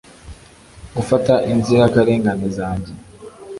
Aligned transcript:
gufata 0.95 1.33
inzirakarengane 1.51 2.45
zanjye 2.57 2.91